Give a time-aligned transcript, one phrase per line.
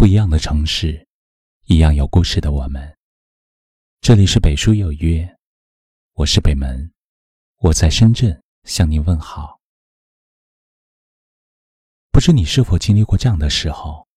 [0.00, 1.06] 不一样的城市，
[1.66, 2.96] 一样有故事的我们。
[4.00, 5.36] 这里是北书有约，
[6.14, 6.90] 我是北门，
[7.58, 9.60] 我在深圳向您问好。
[12.10, 14.08] 不知你是否经历过这样的时候，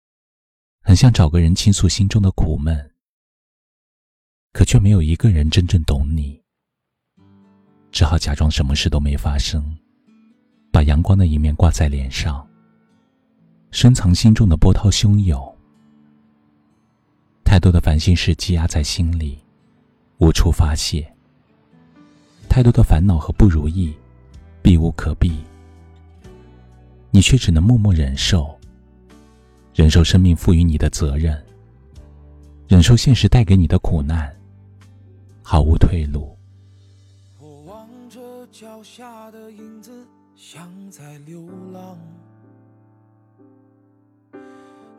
[0.84, 2.94] 很想找个人倾诉心中的苦闷，
[4.54, 6.42] 可却没有一个人真正懂你，
[7.92, 9.78] 只好假装什么事都没发生，
[10.72, 12.50] 把阳光的一面挂在脸上，
[13.72, 15.53] 深藏心中的波涛汹涌。
[17.44, 19.38] 太多的烦心事积压在心里，
[20.18, 21.04] 无处发泄；
[22.50, 23.94] 太多的烦恼和不如意，
[24.62, 25.38] 避无可避。
[27.12, 28.58] 你却只能默默忍受，
[29.76, 31.40] 忍受生命赋予你的责任，
[32.68, 34.36] 忍受现实带给你的苦难，
[35.44, 36.36] 毫无退路。
[37.40, 38.20] 我望着
[38.52, 39.92] 脚下的影子，
[40.36, 41.98] 像在流浪。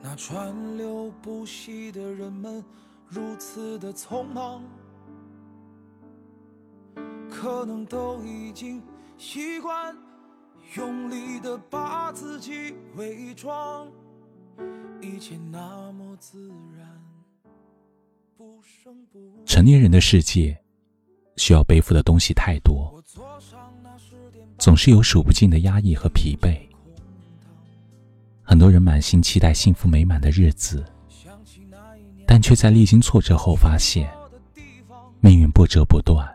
[0.07, 2.63] 那川流不息的人们
[3.09, 4.63] 如此的匆忙，
[7.31, 8.83] 可能都已经
[9.17, 9.97] 习惯
[10.77, 13.91] 用力的把自己伪装，
[15.01, 17.03] 一切那么自然。
[18.37, 20.55] 不声不成年人的世界，
[21.39, 23.03] 需要背负的东西太多，
[24.59, 26.74] 总是有数不尽的压抑和疲惫。
[28.47, 30.85] 很多人满心期待幸福美满的日子，
[32.27, 34.09] 但却在历经挫折后发现，
[35.21, 36.29] 命运不折不断，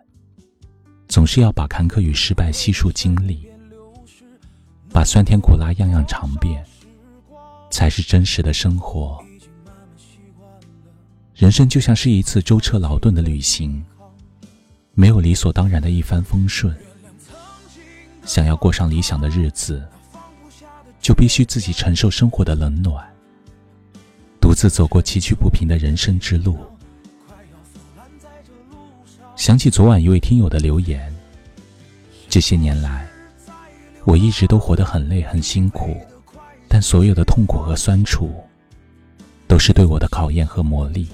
[1.08, 3.48] 总是要把坎坷与失败悉数经历，
[4.92, 6.66] 把酸甜苦辣样样尝遍，
[7.70, 9.24] 才是真实的生活。
[11.36, 13.86] 人生就像是一次舟车劳顿的旅行，
[14.94, 16.76] 没有理所当然的一帆风顺。
[18.26, 19.88] 想要过上理想的日子。
[21.02, 23.04] 就必须自己承受生活的冷暖，
[24.40, 26.58] 独自走过崎岖不平的人生之路。
[29.36, 31.12] 想起昨晚一位听友的留言：
[32.28, 33.08] 这些年来，
[34.04, 35.96] 我一直都活得很累很辛苦，
[36.68, 38.44] 但所有的痛苦和酸楚，
[39.48, 41.08] 都是对我的考验和磨砺，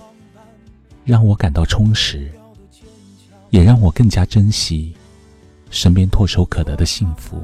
[1.06, 2.32] 让我感到充实，
[3.52, 4.96] 也让我更加珍惜
[5.70, 7.44] 身边唾手可得的幸福。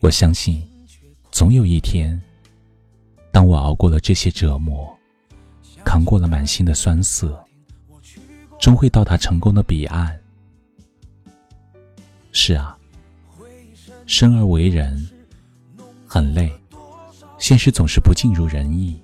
[0.00, 0.62] 我相信。
[1.32, 2.20] 总有一天，
[3.30, 4.94] 当我熬过了这些折磨，
[5.82, 7.42] 扛过了满心的酸涩，
[8.60, 10.20] 终会到达成功的彼岸。
[12.32, 12.76] 是啊，
[14.04, 15.08] 生而为人，
[16.06, 16.52] 很累，
[17.38, 19.02] 现实总是不尽如人意，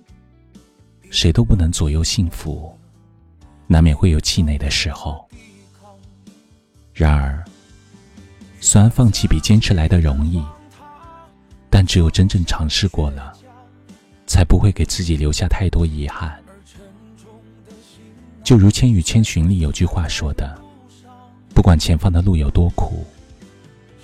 [1.08, 2.76] 谁都不能左右幸福，
[3.66, 5.26] 难免会有气馁的时候。
[6.92, 7.42] 然而，
[8.60, 10.44] 虽然放弃比坚持来的容易。
[11.70, 13.32] 但只有真正尝试过了，
[14.26, 16.38] 才不会给自己留下太多遗憾。
[18.42, 20.58] 就如《千与千寻》里有句话说的
[21.54, 23.04] ：“不管前方的路有多苦，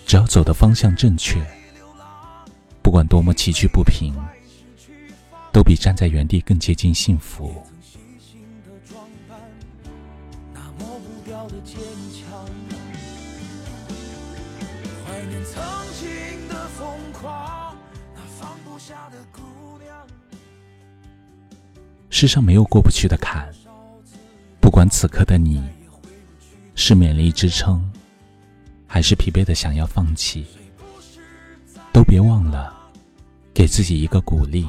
[0.06, 1.42] 只要走的方向正确，
[2.82, 4.14] 不管多么崎岖不平，
[5.50, 7.54] 都比站在原地更接近幸福。”
[22.16, 23.52] 世上没有过不去的坎，
[24.60, 25.60] 不管此刻的你
[26.76, 27.84] 是勉力支撑，
[28.86, 30.47] 还是疲惫的想要放弃，
[31.92, 32.72] 都别忘了
[33.52, 34.64] 给自己一个鼓励，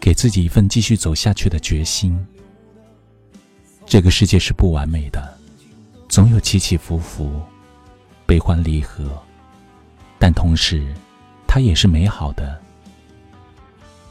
[0.00, 2.18] 给自己一份继续走下去的决心。
[3.86, 5.38] 这个世界是不完美的，
[6.08, 7.40] 总有起起伏伏、
[8.26, 9.16] 悲欢离合，
[10.18, 10.92] 但同时，
[11.46, 12.60] 它也是美好的。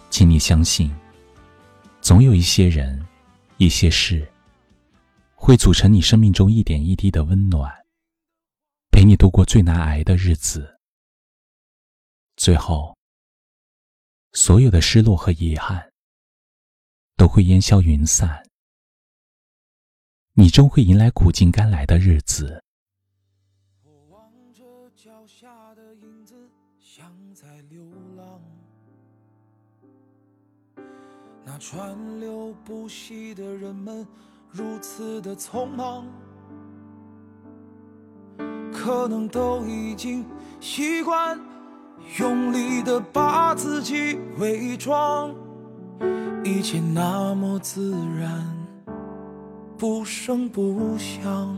[0.09, 0.89] 请你相信。
[2.09, 3.05] 总有一些人，
[3.57, 4.27] 一些事，
[5.35, 7.71] 会组成你生命中一点一滴的温暖，
[8.89, 10.79] 陪你度过最难挨的日子。
[12.35, 12.97] 最后，
[14.31, 15.91] 所有的失落和遗憾，
[17.15, 18.43] 都会烟消云散，
[20.33, 22.63] 你终会迎来苦尽甘来的日子。
[31.59, 34.07] 川流不息的人们
[34.49, 36.05] 如此的匆忙，
[38.71, 40.25] 可能都已经
[40.61, 41.37] 习惯
[42.17, 45.35] 用力的把自己伪装，
[46.45, 48.47] 一切那么自然，
[49.77, 51.53] 不声不响。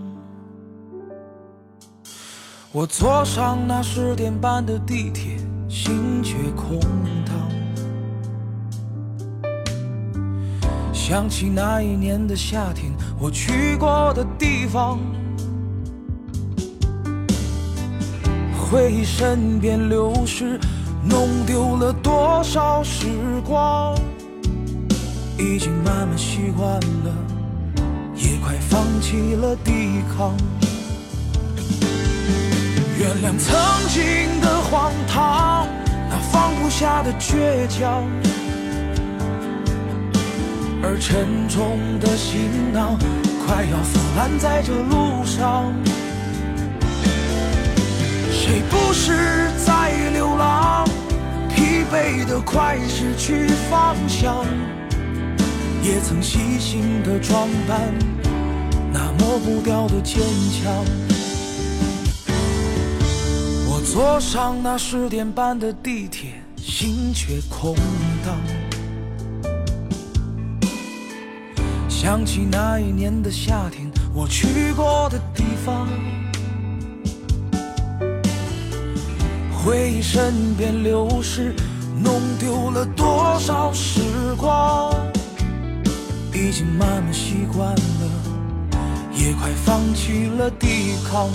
[2.72, 5.38] 我坐上那十点半的地铁，
[5.70, 6.80] 心却空
[11.12, 14.98] 想起那一年的夏天，我去过的地方，
[18.56, 20.58] 回忆身边流逝，
[21.04, 23.08] 弄丢了多少时
[23.46, 23.94] 光，
[25.38, 27.14] 已经慢慢习惯了，
[28.16, 30.34] 也快放弃了抵抗。
[32.98, 33.54] 原谅曾
[33.90, 35.68] 经的荒唐，
[36.10, 38.02] 那放不下的倔强。
[40.84, 42.98] 而沉重的行囊
[43.46, 45.74] 快要腐烂在这路上，
[48.32, 50.88] 谁不是在流浪？
[51.54, 54.44] 疲惫的快失去方向，
[55.84, 57.80] 也曾细心的装扮，
[58.92, 60.20] 那抹不掉的坚
[60.52, 60.74] 强。
[63.70, 67.76] 我坐上那十点半的地铁，心却空
[68.26, 68.61] 荡。
[72.04, 75.88] 想起那一年的夏天，我去过的地方，
[79.54, 81.54] 回忆身边流逝，
[82.04, 84.02] 弄丢了多少时
[84.36, 84.92] 光，
[86.34, 88.72] 已经慢慢习惯了，
[89.14, 91.30] 也快放弃了抵抗。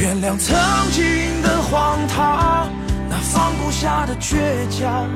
[0.00, 0.56] 原谅曾
[0.92, 2.70] 经的荒唐，
[3.10, 5.06] 那放不下的倔强。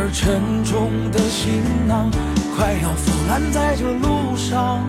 [0.00, 2.08] 而沉重的行囊
[2.56, 4.88] 快要腐烂在这路上，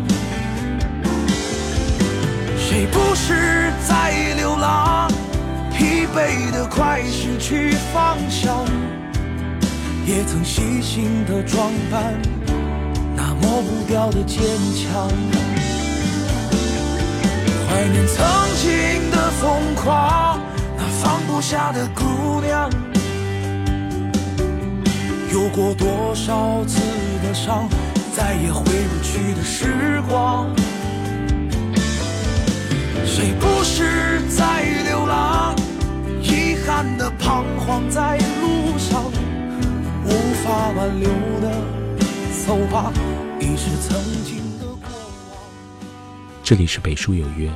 [2.56, 5.12] 谁不是在流浪？
[5.74, 8.64] 疲惫的快失去方向，
[10.06, 12.14] 也曾细心的装扮
[13.16, 14.40] 那抹不掉的坚
[14.76, 15.10] 强。
[17.68, 18.24] 怀念曾
[18.62, 20.40] 经的疯狂，
[20.78, 22.70] 那放不下的姑娘。
[25.32, 26.82] 有过多少次
[27.22, 27.70] 的伤，
[28.16, 30.50] 再也回不去的时光。
[33.06, 35.56] 谁不是在流浪？
[36.22, 39.04] 遗憾的彷徨在路上，
[40.06, 40.10] 无
[40.44, 41.08] 法挽留
[41.42, 41.52] 的，
[42.46, 42.92] 走吧，
[43.40, 45.42] 已是曾经的过往。
[46.44, 47.52] 这里是北书有约，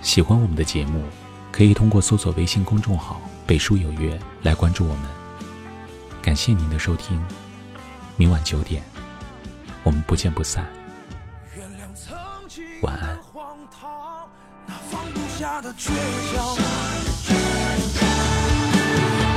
[0.00, 1.02] 喜欢我们的节目，
[1.50, 5.25] 可以通过搜索微信公众号“北书有约”来关注我们。
[6.26, 7.24] 感谢您的收听，
[8.16, 8.82] 明晚九点，
[9.84, 10.66] 我们不见不散。
[12.82, 13.16] 晚安。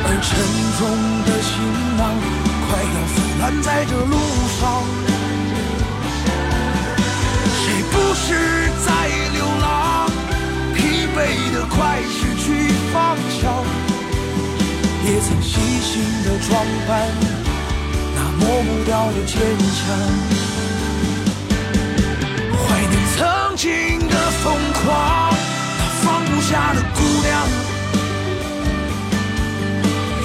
[0.03, 0.29] 而沉
[0.79, 0.81] 重
[1.27, 1.53] 的行
[1.95, 2.01] 囊
[2.65, 4.17] 快要腐烂在这路
[4.57, 4.81] 上，
[7.53, 8.25] 谁不是
[8.83, 8.89] 在
[9.31, 10.09] 流浪？
[10.73, 12.47] 疲惫的快失去
[12.91, 13.58] 方向。
[15.11, 17.09] 也曾细心的装扮，
[18.13, 19.81] 那抹不掉的坚强。
[22.53, 23.17] 怀念曾
[23.57, 23.67] 经
[24.07, 24.53] 的疯
[24.83, 25.33] 狂，
[25.79, 27.27] 那放不下的姑娘。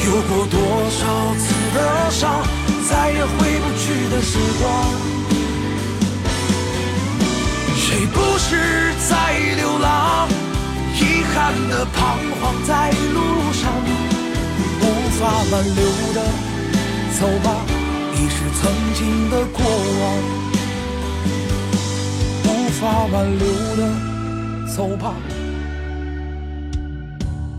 [0.04, 0.56] 有过多
[0.90, 1.00] 少
[1.38, 1.44] 次
[1.74, 2.44] 的伤，
[2.86, 4.62] 再也回不去的时光。
[7.74, 10.28] 谁不是在流浪？
[11.00, 14.03] 遗憾的彷徨在路上。
[15.24, 15.82] 无法挽留
[16.12, 16.20] 的，
[17.18, 17.64] 走吧，
[18.12, 20.04] 已是曾经的过往。
[22.44, 23.80] 无法挽留的，
[24.76, 25.14] 走吧，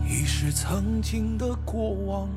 [0.08, 2.28] 已是曾经的过往。